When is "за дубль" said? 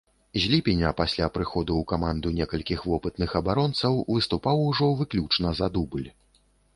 5.61-6.07